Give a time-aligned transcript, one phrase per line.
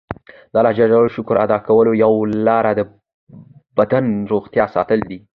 [0.51, 2.17] د الله ج د شکر ادا کولو یوه
[2.47, 2.81] لاره د
[3.77, 5.17] بدن روغتیا ساتل دي.